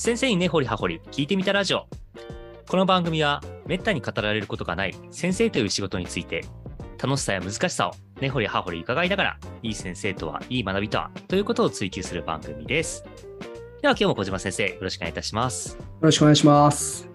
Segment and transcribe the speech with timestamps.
[0.00, 1.86] 先生に根掘り葉掘り聞いてみたラジオ。
[2.66, 6.42] この番組はめったに語られることがない先生という仕事について
[6.96, 13.04] 楽しさや難しさを根掘り葉掘り伺いながらいい先生とはいい学びとはということを追求する番組です。
[13.82, 15.76] では今日も小島先生よろしくお願いいたします。
[15.76, 17.06] よろしくお願いします。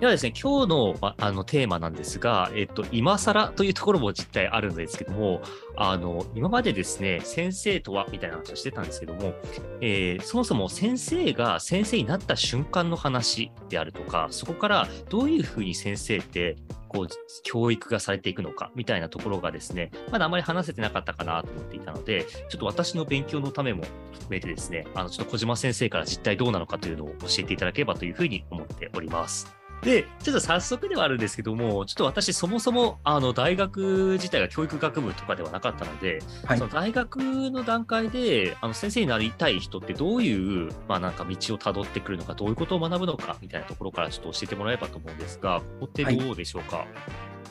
[0.00, 5.42] ではですね、今日のあのテーマなんですが、えっと、今更というところも実態あるんですけども、
[5.76, 9.34] あの、今までですね、先生とはみたいな話をしてたんですけども、
[9.80, 16.54] えーそもそも先生が先生になった瞬間の話であるとか、そこからどういうふうに先生って、
[16.86, 17.06] こう、
[17.42, 29.57] 教育がされていくのかみたいなところがですね、まだあまり話せてなかったかなと思っていたので、ちょっと私の勉強のためも含めてですね、あの、ちょっと小島先生から実態どうなのかというのを教えていただければというふうに思っております。
[29.82, 46.86] で、ちょっと早速ではあるんですけども、ちょっと私、そもそもあの大学自体が教育学部とかではなかったので、はいその大学の段階であの先生になりたい人ってどういう、まあ、なんか道をたどってくるのか、どういうことを学ぶのかみたいなところからちょっと教えてもらえればと思うんですが、ここってどうでしょうか？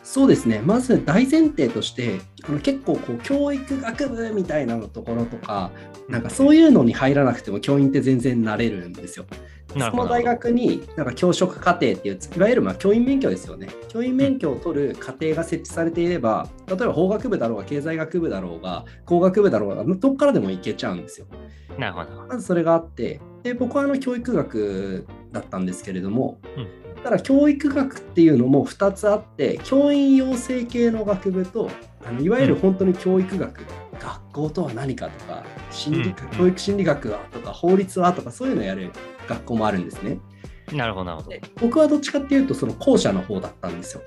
[0.03, 0.62] そうですね。
[0.64, 5.72] まず大前提として、あの結構こう教育学部みたいなのところとか、
[6.08, 9.25] なんかそういうのに入らなくても教員って全然なれるんですよ。
[9.80, 13.67] その大学になんか教職課程っていう、いわゆるまあ教員免許ですよね。
[13.89, 21.28] 教員免許を取る課程が設置されていれば、例えば法学部だろうが経済学部だろうが工学部だろうが、どこからでも行けちゃうんですよ。
[21.78, 22.25] なるほど。
[22.28, 26.67] まずそれがあって、で僕はあの教育学だったんですけれども、うん
[27.03, 31.69] ただ教育学っていうのも2つあって教員養成系の学部と
[32.08, 33.66] あのいわゆる本当に教育学、
[34.00, 38.91] 学校とは何かとか心理教育心理学はとか法律はとかそういうのをやる
[39.27, 40.19] 学校もあるんですね。
[40.72, 41.41] なるほど、なるほどで。
[41.59, 44.02] 僕はどっちかっていうとその後者の方だったんですよ。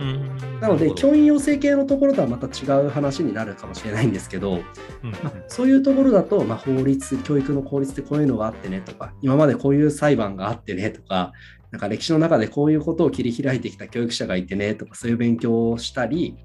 [0.00, 4.60] うんなので教員養成系のところとはまた違う話になるかもしれないんですけど、
[5.02, 11.32] うんまあそういうところだと、まあ、法律、教育の法律ってこういうのがあってねとか、今までこういう裁判があってねとか、
[11.70, 16.36] なんか歴史の中でこういうことを切り開いてきた教育者がいてねとか、そういう勉強をしたり、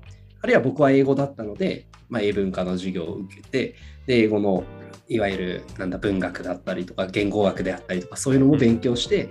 [0.41, 3.75] あるいは僕は英語だったので、まあ、英文化の授業を受けて、
[4.05, 4.63] で英語の
[5.09, 9.29] いわゆるなんだ文学だったりとか、言語学であったりとか、そういうのも勉強して、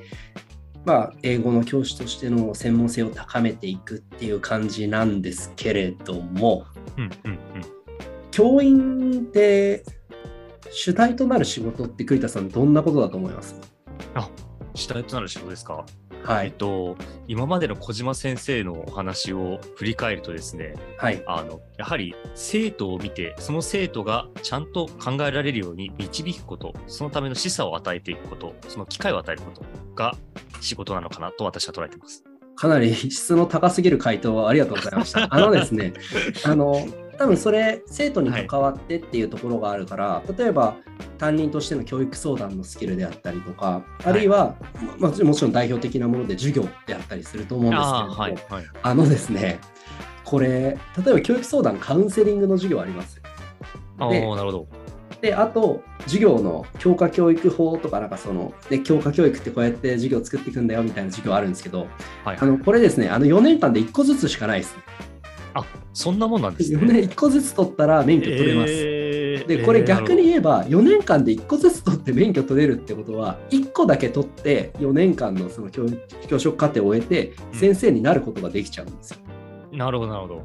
[0.84, 6.66] まあ、英語の教師としての専門性を高めていくっていう感じなんですけれども、
[6.96, 7.38] うんうんうん。
[8.30, 9.84] 教員って
[10.70, 13.56] 主体となる仕事って栗田さんどんなことだと思います？
[14.74, 15.86] 主体となる仕事ですか？
[16.28, 16.52] えっはい。
[16.52, 16.96] と、
[17.28, 21.22] 今までの小島先生のお話を振り返るとですね、はい。
[21.26, 29.62] あのやはり生徒を見て、その生徒がちゃんと考えられるように導くこと、そのための示唆を与えていくこと、その機会を与えること
[29.94, 30.14] が
[30.60, 32.24] 仕事なのかなと私は捉えています。
[32.56, 35.28] かなり質の高すぎる回答をありがとうございました。
[35.30, 35.92] あのですね、
[36.44, 36.86] あの、
[37.18, 40.76] 多分それ生徒に関わってっていうところがあるから、例えば
[41.18, 44.56] 担任としての教育相談のスキルであったりとか、あるいは、
[44.98, 48.64] まあ、もちろん代表的なもので授業であったりすると思うんですけれども、はい、はい。
[48.82, 49.60] あのですね、
[50.24, 53.20] これ、例えば教育相談、カウンセリングの授業あります。
[53.98, 54.68] あなるほど。
[55.20, 61.86] で、あと、授業の教科教育法とか、なんかその、で、教科教育ってこうやって授業を作っていくんだよみたいな授業あるんですけど、
[62.24, 64.82] はい、あの、これですね、あの4年間で1個ずつしかないですね。
[65.56, 66.78] あそんなもんなんですね。
[66.78, 68.72] 4年1個ずつ取ったら免許取れます。
[68.72, 75.86] えーで、これ逆にえー言えば、4年間で1個ずつ取って免許取れるってことは、1個だけ取って4年間のその教
[76.28, 79.18] 教職課程を終えて、うん先生になることができちゃうんですよ。
[79.72, 80.42] なるほど、なるほど。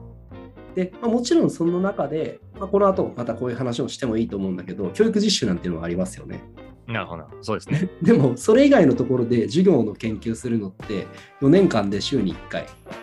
[0.75, 6.43] で、まあ、もちろんその中で、まあ、この後またこういう話をしてもいいと思うんだけど、教育実習なんていうのがありますよね。
[6.87, 7.89] なるほど、そうですね。
[8.01, 11.07] でも、それ以外のところで授業の研究するのって、
[11.41, 13.00] 4年間で週に1回えー、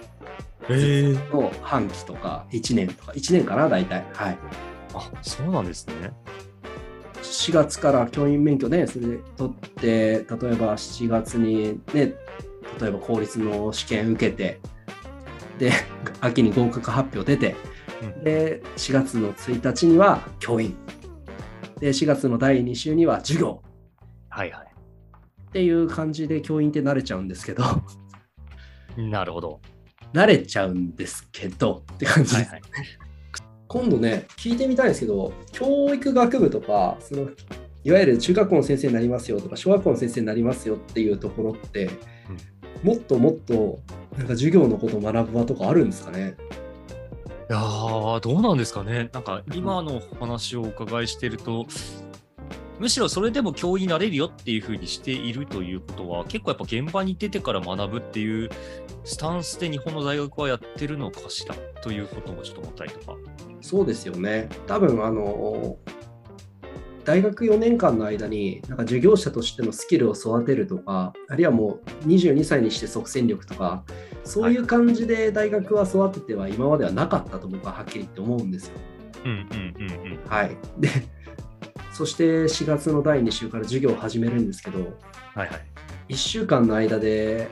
[0.69, 4.05] の半期とか1年とか、1年かな、大体。
[4.13, 4.39] はい。
[4.95, 6.13] あそうなんですね。
[7.23, 12.15] 4月から教員免許ね、それで取って、例えば7月にね、
[12.81, 14.61] 例えば公立の試験受けて、
[15.59, 15.73] で、
[16.21, 17.57] 秋に合格発表出て、
[18.03, 20.77] うんで、4月の1日には教員。
[21.81, 23.63] で、4月の第2週には授業。
[24.29, 24.65] はいは
[25.49, 27.65] っていう感じで教員って慣れちゃうんですけど、
[28.97, 29.03] い。
[29.03, 29.61] なるほど。
[30.13, 32.51] 慣れちゃうんですけどって感じです。
[32.51, 32.71] はいはい。
[33.67, 37.29] 今度ね、聞いてみたいんですけど、教育学部とか、その
[37.85, 41.91] いわゆる中学校の先生になりますよとか、小学校の先生になりますよっていうところって、
[42.83, 43.81] もっともっと
[44.17, 46.37] なんか授業のことを学ぶ場とかあるんですかね？
[47.51, 49.11] いやー、どうなんですかね。
[49.13, 51.67] なんか今のお話をお伺いしてると、
[52.79, 58.51] むしろそれでも教員になれるよっていうふうにしているということは、結構やっぱ現場に出てから学ぶっていう
[59.05, 63.17] スタンスで日本の大学はやってるのかしらということもちょっと思ったりとか。
[63.61, 64.49] そうですよね。
[64.67, 65.77] 多分あの
[67.05, 73.83] 大学4年間の間になんか授業者としてのスキルを育てるとかあるいはもう22歳にして即戦力とか
[74.25, 78.75] そういう感じで大学は育てては今まではなかったと僕ははっきり言って思うんですよ。
[80.29, 80.91] はい、で
[81.99, 84.79] そして4月の第2週から授業を始めるんですけど
[85.35, 85.67] はいはい。
[86.11, 87.49] 1週間の間で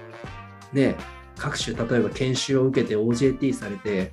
[0.72, 0.94] ね
[1.37, 4.12] 各種例えば研修を受けて OJT されて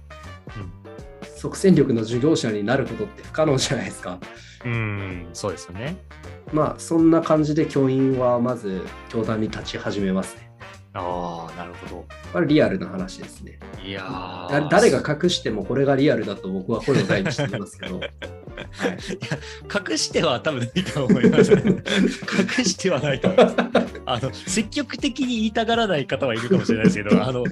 [1.38, 4.18] 即戦力の授業者になることって不可能じゃないですか。
[4.66, 5.98] うん、うんそうですよね。
[6.52, 10.43] まあそんな感じで教員はまず教壇に立ち始めますね。
[10.94, 13.58] ああ、なるほこれリアルな話ですね。
[13.82, 13.88] ど。
[13.88, 18.00] いや誰が隠してもこれがリアルだと僕は声を大にしていますけど。
[18.00, 18.10] はい、
[19.92, 21.52] 隠しては多分ないと思います。
[21.52, 23.56] 隠してはないと思います。
[24.06, 27.44] あの積極的に言いたがらない方はいるかもしれないですけど、 あの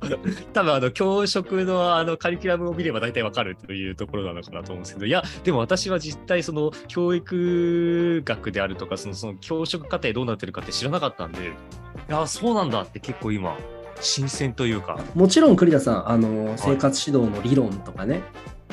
[0.53, 13.57] 多分あの教職のあのカリキュラムを見れば大体わかるというところなのかなと思うんですけど、いや、でも私は実態その教育学であるとか、そのその教職課程どうなってるかって知らなかったんで、いや、そうなんだって結構今、
[13.99, 18.21] 新鮮というか、もちろん栗田さんあの生活指導の理論とかね、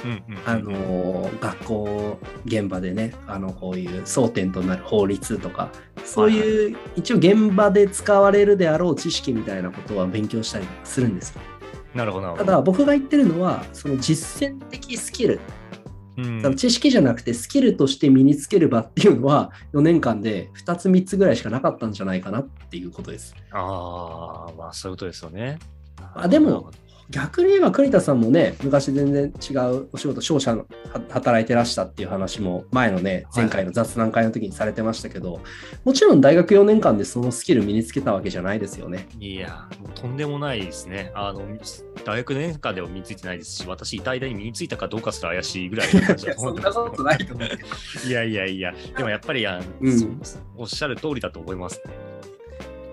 [0.05, 5.71] うんあの学校現場でねあのこういう争点となる法律とか
[6.05, 11.41] そういう一応現場で使われるであろう知識みたいなことは勉強したりするんですよ。
[11.95, 12.45] なるほどなるほど。
[12.45, 15.41] ただ僕が言ってるのはその実践的スキル
[16.19, 23.37] うんその知識じゃなくてスキルとして身につける場っていうのは4年間で2つ3つぐらいしかなかったんじゃないかなっていうことです。
[23.53, 25.59] ああ、まあそういうことですよね。
[26.15, 26.71] あでも、
[27.11, 35.41] 逆に言えば栗田さんもね昔全然違うお仕事商社のは働いてらしたっていう話も前のね前回の雑談会の時にされてましたけど、
[35.85, 39.09] もちろん大学4年間でそのスキル身につけたわけじゃないですよね。
[39.19, 41.13] いや、もうとんでもないですね。
[41.15, 41.43] あの、
[42.05, 47.47] 大学年間でも身についてないですし、私、いた間に身についたかどうかすら怪しいぐらいの感じだと思ってますけどな
[48.07, 50.21] いやいやいや、でもやっぱりあの、うん
[50.57, 52.08] おっしゃる通りだと思いますね。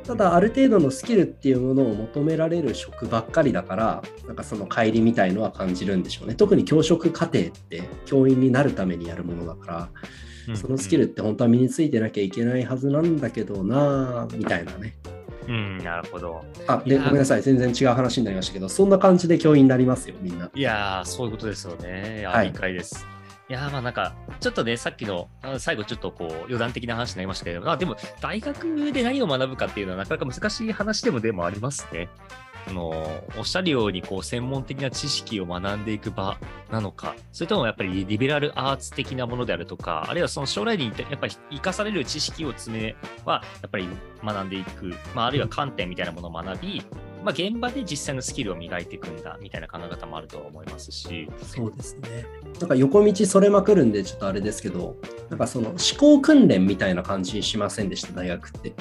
[0.07, 9.89] ただある程度のスキルっていうものを求められる職ばっかりだからなんかその乖離みたいのは感じるんでしょうね特に教職課程って教員になるためにやるものだか
[10.47, 14.95] らそのスキルって本当は身についてなきゃいけないはずなんだけどなみたいなね
[15.47, 16.43] うん、うん、なるほど。
[16.67, 22.25] あでごめんなさい全然違う話になりましたけどそんな感じで教員になりますよみんないやー、そういうことですよね。
[22.27, 23.14] はい理解です。
[23.47, 32.09] いやまあなんか、ちょっとね、さっきの、最後ちょっとこう、余談的な話になりましたけど、あでも、大学で何を学ぶかっていうのはなかなか難しい話でもでもありますね。
[32.67, 32.89] あの
[33.37, 36.37] おっしゃるようにこう専門的な知識を学んでいく場
[36.71, 43.87] なのか、それともやっぱりリベラルアーツ的なものであるとか、あるいはその将来にやっぱり生かされる知識を詰めはやっぱり
[44.23, 46.83] 学んでいく、まあ、あるいは観点みたいなものを学び、
[47.25, 52.23] まあ、現場で実際のスキルを磨いていくんだみたいな考え方もあるとは思いますし、そうですね。
[52.59, 54.95] なんか横道それまくるんでちょっとあれですけど
[55.31, 58.73] なんかその思考訓練みたいな感じしませんでした大学って。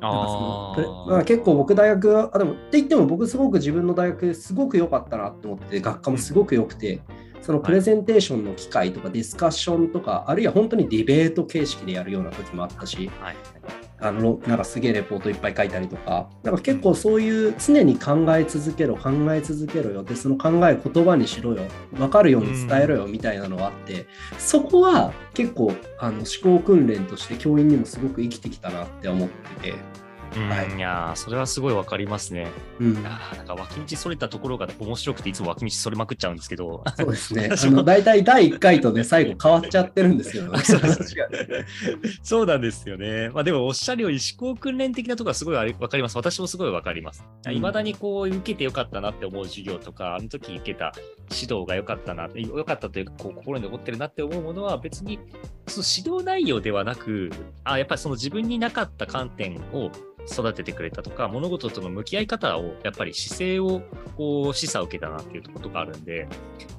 [0.00, 7.02] なんかそのプレまあ、結構僕大学はあでもって言っても僕すごく自分の大学すごく良かったなって思ってて学科もすごく良くて
[7.42, 13.36] そのプレゼンテーションの機会とかディスカッションとかあるいは本当にディベート形式でやるような時もあったしはい、
[14.00, 16.28] あのなんかすげえレポートいっぱい書いたりとか。
[16.42, 20.02] なんか結構そういう常に考え続けろ考え続けろよ。
[20.02, 21.62] でその考え言葉にしろよ。
[21.92, 24.06] 分かるように伝えろよみたいなのがあって。
[24.38, 29.28] そこは結構あの思考訓練として教員にもすごく生きてきたなって思っ
[29.62, 30.09] てて。
[30.36, 32.48] うんはいいやーそれはすごいわかりますね。
[32.78, 36.84] うんなんか脇道それたところが面白くていつも脇道それまくっちゃうんですけど。
[36.96, 37.50] そうですね。
[37.84, 40.58] 大体第1回とね、最後変わっちゃってるんですけど ね。
[40.60, 40.80] そう
[42.22, 43.30] そうなんですよね。
[43.30, 46.16] まあでもおっしゃるように思考訓練的なところはすごいわかります。
[46.16, 47.24] 私もすごいわかります。
[47.46, 50.92] うんいまだにこう受けてよかったなって思う授業とか、あの時受けた
[51.30, 55.18] 指導が良かったな、良かったというかこう心に残ってるなって思うものは別に
[55.66, 57.30] その指導内容ではなく、
[57.64, 59.90] あやっぱりその自分になかった観点を
[60.30, 63.82] 育ててくれたとか、物事との向き合い方を、やっぱり姿勢を
[64.16, 66.28] こう示唆を受けたなっていうことがあるんで、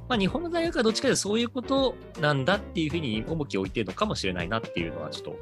[0.07, 5.35] まあ、日本の大学はどっちかというとそういうことなんだっていうふうに重きを置いてるのかもしれないなっていうのはちょっと、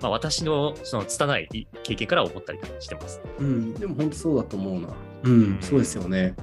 [0.00, 3.20] まあ、私のその拙い経験から思ったりしてます。
[3.38, 4.88] うん、でも本当そうだと思うな。
[5.24, 6.34] うん、そうですよね。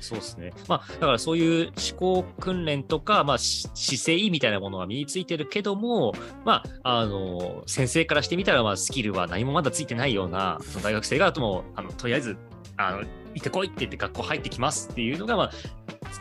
[0.00, 0.52] そうですね。
[0.68, 12.36] まあ、だからそういう思考訓練とか、まあ、し姿勢みたいなものは身についてるけども、まあ、あの、先生からしてみたら、まあ、スキルは何もまだついてないようなその大学生が、もう、あの、とりあえず、
[12.76, 13.06] あの、行
[13.40, 15.50] ってこいって言って学校入ってきますっていうのが、まあ、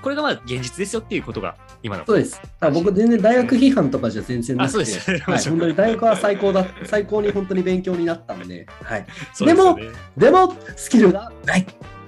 [0.02, 2.06] これがまあ現実ですよっていうことが今の。
[2.06, 2.42] そうです。
[2.42, 9.04] だから僕、全然大学批判とかじゃ全然なくて、あそうですはい、 本当に大学は最高だ、最高に本当に勉強になったんで、はい。
[9.04, 11.66] ですよねでも、スキルがない。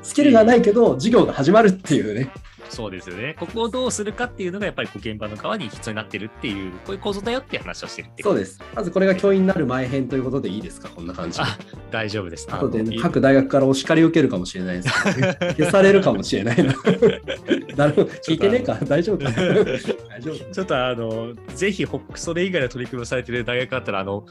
[0.07, 2.29] スキルがないけど、授業が始まるっていうね。
[2.69, 3.35] そうですよね。
[3.39, 8.61] ここをどうするかっていうのが、やっぱりこう現場の側に必要になってるっていう、こういう構造だよっていう話をしてるってそうです。
[8.75, 11.39] まずこれが教員になる前編ということでいいですか、こんな感じ
[11.91, 12.47] 大丈夫です。
[12.51, 16.73] あとで各大学からお叱り受けるかもしれないですね、消されるかもしれないな。
[17.77, 18.09] なるほど。
[18.27, 19.31] 聞いてねえか、大丈夫か？
[19.35, 24.25] 大丈夫ちょっとあの、ぜひ、ホックそれ以外の取り組みをされてる大学あったら、あの、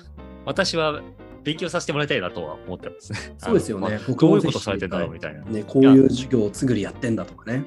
[0.45, 1.01] 私は
[1.47, 3.19] 勉強させてもらいたいなとは思ってますね。
[3.39, 5.45] そうですよね どういうことされてんだろうみたいな。
[5.45, 7.65] ね、こういう授業をつぐりやってんだとかね。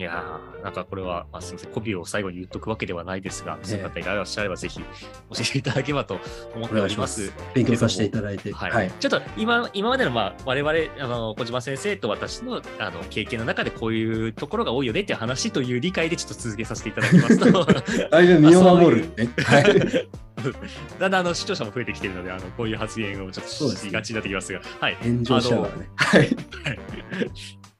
[0.00, 4.86] いやー、なんかこれは、まあ、すみません、コピーを最後に言っとくわけではないですが、そういう方いらっしゃれば、ぜひ教
[5.38, 6.18] えていただければと
[6.54, 7.32] 思っておお願いしまりますす。。
[7.52, 8.50] 勉強させていただいて。
[8.50, 8.90] はいはい。
[8.98, 10.72] ちょっと今今までの、まあ、我々
[11.04, 17.66] あの小島先生と私のあの経験の中でこういうところが多いよねっていう話という理解でちょっと続けさせていただきますと
[18.40, 19.28] 身を守るね。
[19.44, 20.08] はい。
[20.98, 25.90] だんだんあの視聴者も増えてきているのであのこういう発言をちょっとしがちになってきますが、はい、炎上しながらね。
[25.96, 26.28] はい。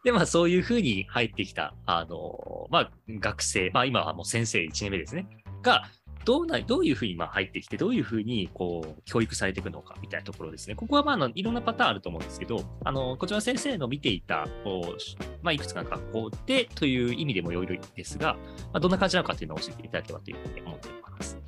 [0.05, 5.27] で、まあ、そういうふうに入ってきた、あの、まあ、学生、まあ、今はもう先生1年目ですね、
[5.63, 5.85] が、
[6.25, 10.75] どうな、どういうふうにまあ入ってきて、どういうふうにこう教育されていくのかみたいなところですね。
[10.75, 14.99] ここはまあのいろんなパターンあると思うんですけど、あのこちら先生の見ていたこう、
[15.43, 21.39] まあ、いくつかの学校でという意味でもよいですが、まあ、どんな感じなのかというのを教えていただければというふうに思っています。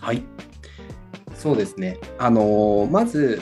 [0.00, 0.22] はい。
[1.34, 1.98] そうですね。
[2.18, 3.40] あのまず、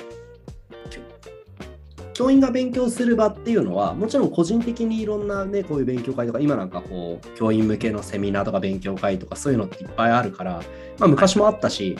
[2.20, 10.62] 教員が勉強する場っていうのは、もちろん個人的にいろんなね、こういう勉強会とか、今なんかこう、教員向けのセミナーとか勉強会とか、そういうのっていっぱいあるから、
[10.98, 11.96] まあ、昔もあったし、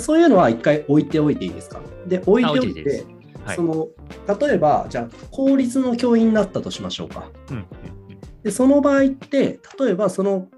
[0.00, 1.80] そういうのは一回置いておいていいですか？
[2.08, 3.06] で、置いておいて
[3.54, 3.86] その、
[4.40, 7.30] 例えば、じゃあ、公立の教員になったとしましょうか。
[7.50, 7.64] うんうん
[8.42, 10.48] で、その場合って、例えばその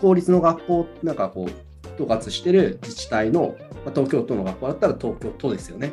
[0.00, 5.92] 公立の学校、なんかこう、統括してる自治体の、まあ東京都の学校だったら東京都ですよね。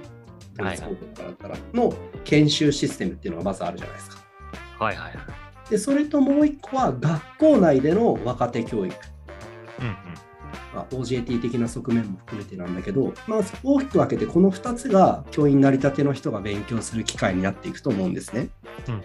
[0.56, 1.94] 都はい立高校とかだったら、の
[2.24, 4.24] 研修システムっていうのがまずあるじゃないですか。
[4.80, 5.14] はいはい。
[5.70, 8.96] で、それともう一個は学校内での若手教育。
[9.80, 9.96] うんうん
[10.74, 18.50] まあ、OJT 的な側面も含めてなんだけど、まあ、大きく分けてこの2つが教員なりたての人が勉強する機会になっていくと思うんですね。
[18.88, 19.04] うんうん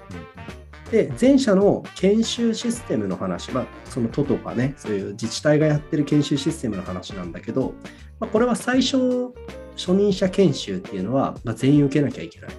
[0.91, 7.75] で、前者の研修システムの話、まあ、その都とかね、そういう自治体がやってる研修システムの話なんだけど、
[8.21, 9.33] まあ、これは最初、
[9.79, 12.51] 初任者研修っていうのは、まあ、全員受けなきゃいけない。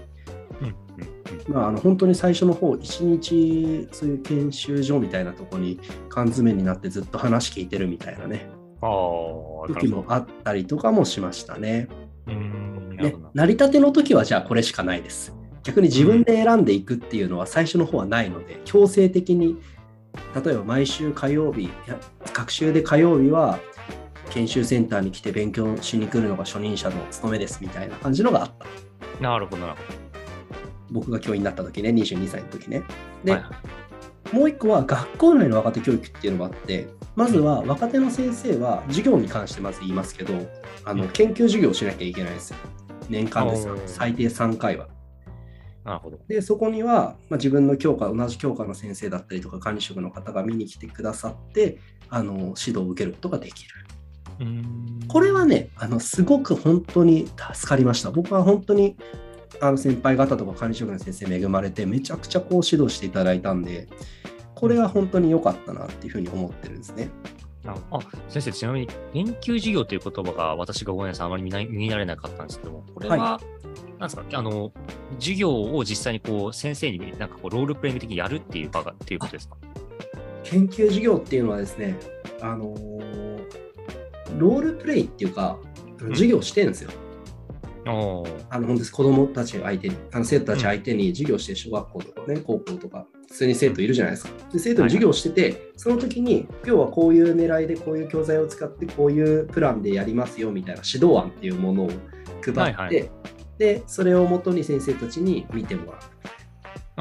[1.48, 8.48] まあ、あの本当に最初の方、1日、そういう研修所みたいなとこに缶詰になってずっと話聞いてるみたいなね、
[8.82, 8.88] あ
[9.68, 9.88] 時。
[9.88, 11.88] もあったりとかもしましたね。
[12.28, 13.16] うーんね。
[13.34, 15.36] 成り立ての時はじゃあこれしかないです。
[15.64, 19.58] 逆に自分で選んでいくっていうのは最初の方はないので、強制的に、
[20.44, 21.70] 例えば毎週火曜日、
[22.34, 23.60] 学習で火曜日は
[24.30, 29.24] 研修センターに来て勉強しに来るのが初任者の務めですみたいな感じのがあった。
[29.24, 29.80] なるほど、なるほ
[30.92, 32.80] 僕が教員になった時ね、22歳の時ね。
[32.80, 32.86] ど。
[33.26, 33.90] で、はいはい
[34.32, 40.34] もう一個は学校内の若手教育っていうのがあって、まずは若手の先生は授業に関してまず言いますけど、
[40.86, 42.58] あの研究授業をしなきゃいけないんですよ。
[43.10, 44.88] 年間でさおー最低3回は。
[45.84, 46.20] なるほど。
[46.28, 53.70] で、そこには、まあ、自分の教科、同じ教科の先生だったりとか、管理職の方が見に来てくださって、あの指導を受けることができる。
[55.08, 58.12] これはね、あのすごく本当に助かりました。
[58.12, 58.96] 僕は本当に
[59.60, 63.88] あの先輩方とか管理職の先生恵まれて、めちゃくちゃこう指導していただいたんで、
[64.56, 67.10] これは本当に良かったなっていうふうに思ってるんですね。
[67.66, 73.42] ああ先生、ちなみに研究授業という言葉が私がごめんなさい、あまり見な見慣れなかったんですけども、これは、は
[74.00, 74.72] なんですか、あの、
[75.20, 79.58] 授業を実際にこう先生になんかこうロールプレイング的にやるっていう場がっていうことですか？
[80.44, 81.98] 研究授業っていうのはですね、
[82.42, 83.19] あのー
[84.38, 85.58] ロールプレイっていうか、
[86.10, 86.92] 授業してるんですよ。
[87.88, 88.46] おー。
[88.50, 88.92] あの本当です。
[88.92, 94.32] 子供たち相手に、あの生徒たち相手に授業して、小学校とかね、高校とか、普通に生徒いるじゃないですか。
[94.52, 101.90] で生徒に授業してて、その時に、今日はこういう狙いで、こういう教材を使って、こういうプランでやりますよみたいな指導案っていうものを
[102.42, 103.10] 配って、はいはい。
[103.58, 106.02] で、それをもとに先生たちに見てもらう。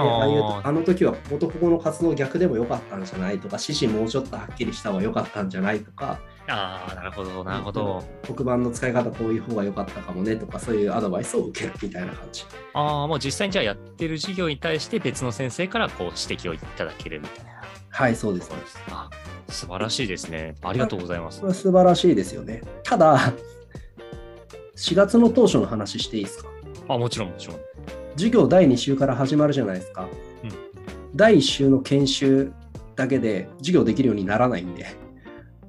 [0.03, 8.03] でああいうああの時は元ここの活動逆でもよかったんじゃないとか、指示もうちょっとはっきりした方がよかったんじゃないとか、あー、なるほど、なるほど。
[8.23, 12.45] 黒板の使い方こういう方が良かったかもねとか、そういうアドバイスを受けるみたいな感じ。
[12.73, 17.51] ああ、もう実際にじゃあやってる授業に対して別の先生からこう指摘をいただけるみたいな。
[17.91, 18.51] はい、そうです。
[18.91, 19.11] あ
[19.49, 20.55] 素晴らしいですね。
[20.63, 21.47] ありがとうございますこ。
[21.47, 22.63] れは素晴らしいですよね。
[22.85, 23.19] ただ、
[24.77, 26.49] 4月の当初の話していいですか？
[26.89, 27.57] あ、もちろん、もちろん。
[28.13, 30.03] 授業第2週から始まるじゃないですか。
[30.45, 30.51] うん
[31.15, 32.53] 第1週の研修
[32.95, 34.87] だけで授業できるようにならないんで、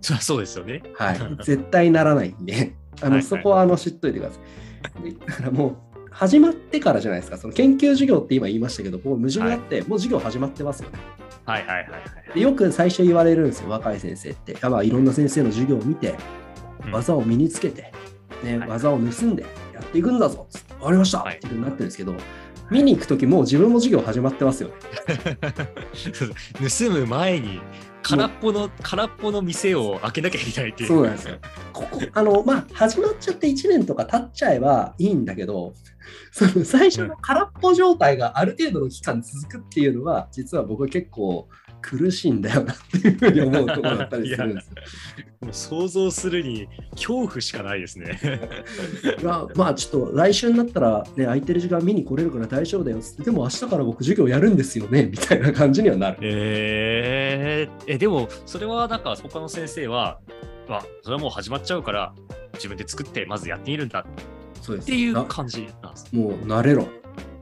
[0.02, 0.82] そりゃそうですよね。
[0.96, 4.40] はい、絶対ならないんで、 あのそこはあの知っといてくださ
[5.02, 5.12] い。
[5.12, 5.76] でだからもう
[6.12, 11.00] 始まってからじゃないですか、その研究授業って今言いましたけど、もう矛盾があって、もう授業始まってますよね。
[11.46, 11.98] はいはいはいは
[12.32, 12.36] い。
[12.36, 14.58] でよく最初言われるんですよ、若い先生って。
[14.62, 16.16] やばい、いろんな先生の授業を見て、うん
[16.92, 17.92] 技を身につけて、
[18.44, 22.16] ねはい技を盗んでやっていくんだぞつって、わかりました、はいっていうふうになってるんですけど、
[22.72, 24.70] 見に行くときもう自分も授業始まってますよ
[25.08, 25.38] ね。
[26.70, 27.60] 盗む前に
[28.04, 30.90] 空っぽの空っぽの店を開けなきゃいけないっていう。
[30.90, 31.38] そうなんですよ。
[31.74, 35.74] ここ、あの、まあ、始まっちゃって1年とか経っちゃえばいいんだけど、
[36.32, 41.50] その最初の空っぽ状態がある程度の期間続くっていうのは、実は僕は結構
[41.90, 44.74] 苦しいんだよなっていうふうに思うところだったりするんですよ。
[45.42, 48.20] もう想像するに恐怖しかないですね。
[49.22, 56.18] い やまあちょっと来週になったら、ね、空いてる時間見に来れるから大丈夫だよでも明日から僕授業やるんですよねみたいな感じにはなる。
[56.22, 60.20] えー、えでもそれはなんか他の先生は、
[60.68, 62.14] まあ、それはもう始まっちゃうから
[62.54, 66.08] 自分で作ってまずやってみるんだっていうな感じなんです。
[66.14, 66.88] もう慣れろ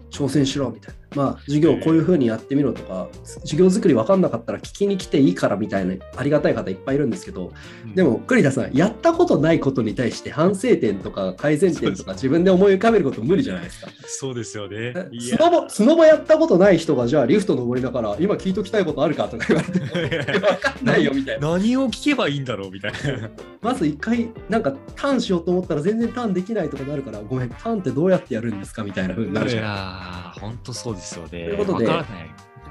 [0.09, 1.06] 挑戦しろみたいな。
[1.15, 3.07] まあ授業こういうふうにやってみろとか、
[3.41, 7.51] 授業作り分かんなかったら聞きに来ていいからみたいなありがたい方いっぱいいるんですけど、
[7.95, 13.91] でも栗田さんやったことないことに対して反省点とか改善点とか自分で思い浮かべること無理じゃないですか。
[14.05, 14.93] そうですよね。
[15.11, 21.51] いスやノボスノボやったことない人がじゃあリフト登りながら今聞いときたいことあるかとか言われて も分かんないよみたいな。
[21.51, 23.29] 何を聞けばいいんだろうみたいな。
[23.61, 29.63] まず一回なんかターンしようと思ったら全然ターンできないとかなるからごめんターンってどうやってやるんですかみたいな風になるじゃん。
[29.63, 31.29] やー、本当そうですよね。
[31.29, 31.87] ということで。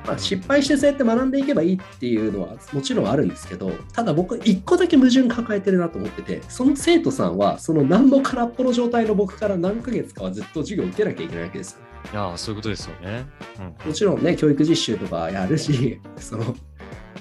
[0.07, 11.79] まあ、失敗してそうやって学んでいけばいいっていうのはもちろんあるんですけどただ僕一個だけ矛盾抱えてるなと思っててその生徒さんはその何の空っぽの状態の僕から何ヶ月かはずっと授業を受けなきゃいけないわけですよ。
[12.13, 13.27] いやー、そういうことですよね。
[13.59, 16.55] うんもちろんね教育実習とかやるしその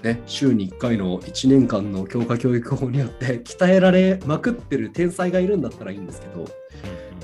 [0.04, 6.46] ね、週に1回の1年間の教科教育法によって鍛えられまくってる天才がいるんだったらいいんですけど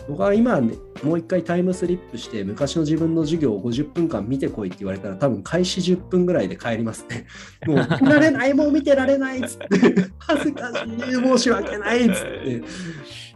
[0.07, 7.27] 僕は今、ね、もう一回タイムスリップして昔の自分の授業を50分間見てこいって言われたら多分開始10分ぐらいで帰りますね。
[7.65, 9.67] もう見られない、もう見てられないっつって、
[10.19, 12.63] 恥ずかしい、申し訳ないっつって。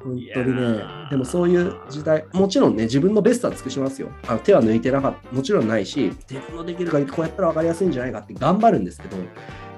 [0.03, 4.09] 本当にいねでもそういう時代、もちろんね、自分のベストは尽くしますよ。
[4.27, 9.17] あの手は抜いてなかった、もちろんないし、自分のできる限りこうやったら分かりやすいんじゃないかって頑張るんですけど、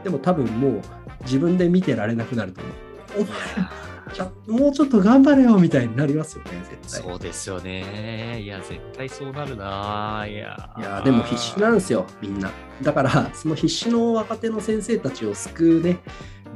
[0.03, 0.81] でも多分もう
[1.23, 2.73] 自分で見てられなくなると思う。
[3.17, 3.87] お前
[4.47, 7.01] もうちょっと頑張れよみたいになりますよね、絶対。
[7.03, 8.41] そうですよね。
[8.41, 10.25] いや、絶対そうなるな。
[10.27, 12.51] いやー、いやーでも必死なんですよ、みんな。
[12.81, 15.99] だから、その必死の若手の先生たちを救うね、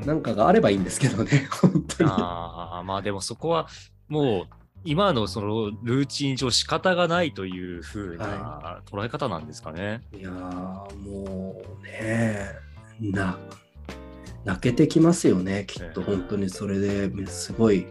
[0.05, 2.09] なんかがあればいいんですけどね、 本当に。
[2.11, 3.67] あーまあでもそこは
[4.07, 4.47] もう
[4.83, 10.01] 今のそのルーチン上仕方がないというふうな捉え方なんですかね。
[10.11, 10.31] いやー
[10.97, 12.49] もうね、
[12.99, 13.37] な、
[14.45, 17.85] 泣けてきますよね、きっと、ね本当にそれですごい、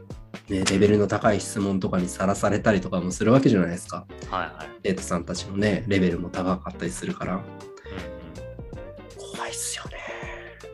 [0.49, 4.07] ね、レベルの高い質問とかにさらされたりとかもするわけじゃないですか。
[4.31, 4.71] はいはい。
[4.85, 7.45] 生徒さんたちのね、レベルも高かったりするから、うんうん
[9.35, 9.97] 怖いっすよね。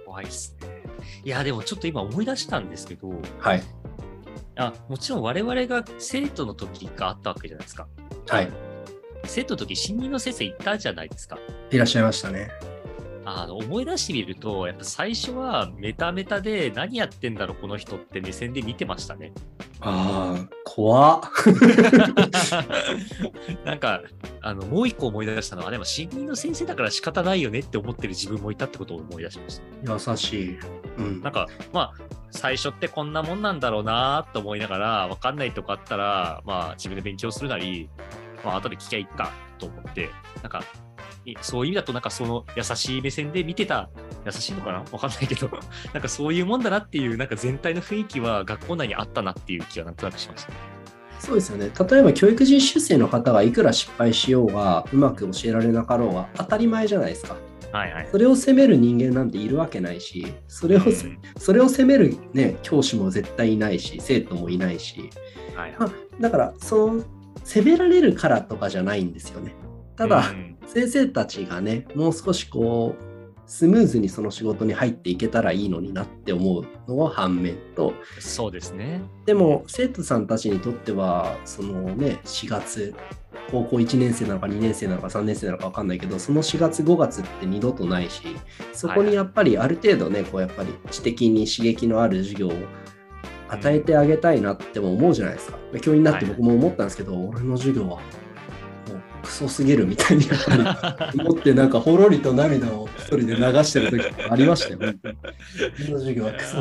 [0.05, 0.83] 怖いっすね。
[1.25, 3.63] いや、でもちょっと今思い出したんですけど、はい。
[4.57, 7.87] あもちろん我々が生徒の時があったわけじゃないですか。
[8.29, 8.49] はい。
[9.25, 11.39] 生徒の時、新任の先生いたじゃないですか。
[11.71, 12.51] いらっしゃいましたね。
[13.29, 19.33] あの思い出してみると、やっぱ最初はメタメタで何やってんだろう、この人って目線で見てましたね。
[19.81, 21.21] ああ、怖っ。
[23.67, 24.03] なんか、
[24.43, 29.93] あの、もう一個思い出したのは、でも、新任の先生だから仕方ないよねって思ってる自分もいたってことを思い出しました。
[30.13, 30.57] 優しい。
[30.99, 31.33] うんなん。
[31.33, 31.95] か、まあ、
[32.31, 37.91] 最初ってこんなもんなんだろうなと思いながら、わかんないとこあったら、まあ、自分で勉強するなり、
[38.45, 40.11] まあ、後で聞きゃいいかと思って、
[40.43, 40.63] なんか、い
[41.41, 43.91] そういう意味だと、なんかその優しい目線で見てた、
[44.25, 44.85] 優しいのかな？
[44.93, 45.49] わかんないけど、
[45.93, 50.53] なんかそういうもんだなっていう、なんか全体の雰囲気は学校内にあったなっていう気はなんとなくしました。
[51.19, 51.71] そうですよね。
[51.91, 57.37] 例えば教育実習生の方がいくら失敗しようが、うまく教えられなかろうが当たり前じゃないですか。
[57.73, 58.09] はいはい。
[58.11, 65.11] それを責める人間なんているわけないし、それをせ、うんそれを責める、ね、教師も絶対いないし、生徒もいないし、
[65.55, 67.05] はいはいまあ、だから、その、
[67.45, 69.55] 責められるからとかじゃないんですよね。
[69.97, 79.01] ただ、うん先生たちがね、もう少しこう、スムーズにその仕事に入っていけたらいいのになって思うのを反面と、そうですね。
[79.25, 82.93] でも生徒さんたちにとってはそのね4月
[83.53, 88.23] 高校1年生なのか2年生なのか3年生なのか分かんないけどその4月5月って二度とないし
[88.73, 92.53] そこにやっぱりある程度ねこうやっぱり知的に刺激のある授業を
[93.49, 95.59] 与えてあげたいなっても思うじゃないですか。
[95.81, 98.01] 教員になって僕も思ったんですけど、俺の授業は
[99.27, 104.79] クソすぎるみたいにやっぱり思ってなんかほろりと涙を一人で流してる時もありましたよ。
[104.79, 105.09] 本当
[105.93, 106.57] の授業はクソ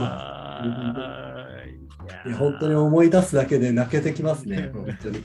[2.28, 5.23] いや本当に思い出すだけで泣けてきますね、本当に。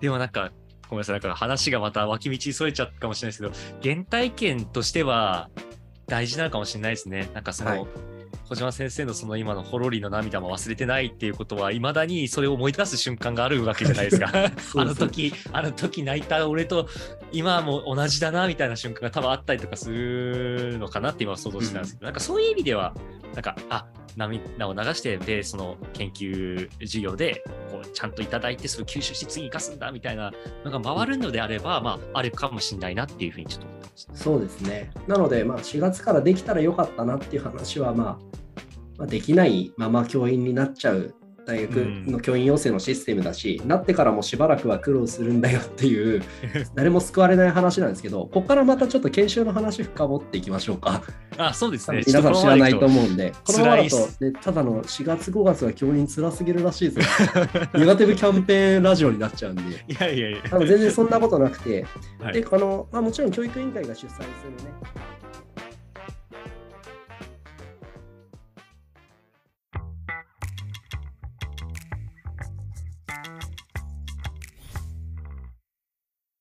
[0.00, 0.50] でもなんか、
[0.88, 5.50] ごめんなさい、なんか話がまた脇道にそれちゃったかもしれないですけど、原体験としては
[6.06, 7.28] 大事なのかもしれないですね。
[7.34, 8.13] なんかその、はい
[8.48, 14.30] 小島先生のその今のほろりの涙も忘れてないっていうことは、いまだにそれを思い出す瞬間があるわけじゃないですか。
[14.76, 16.88] あの時、あの時泣いた俺と
[17.32, 22.94] 今も同じだなみたいな瞬間が多分あったりとかするのかなって今は想像してたんですけど、なんかそういう意味では、
[23.34, 30.32] なんか、あ涙を流して、で、その研究授業でこうちゃんといただいて、それを吸収して次に生かすんだみたいな
[30.64, 34.14] のが回るのであれば、まあ、あるかもしれないなっていうふうにちょっと思ってました。
[34.14, 34.92] そうですね。
[35.08, 38.33] なので、まあ、4月からできたらよかったなっていう話は、まあ、
[38.98, 41.14] まあ、できないまま教員になっちゃう
[41.46, 41.76] 大学
[42.10, 46.22] の教員養成のシステムだし、なってからもしばらくは苦労するんだよっていう、
[46.74, 51.02] 誰も救われない話なんですけど、ここからまたちょっと研修の話深掘っていきましょうか。
[51.36, 52.02] あ、そうですね。
[52.06, 52.84] 皆さん知らないとう。
[52.84, 57.00] 思うんで、このままだとね、ただの4月、5月は教員辛すぎるらしいぞ。
[57.74, 59.62] ネガティブキャンペーンラジオになっちゃうんで。
[59.88, 60.40] いやいやいや。
[60.50, 61.84] 全然そんなことなくて、
[62.20, 64.72] はいであのまあ、もちろん教育委員会が主催するね、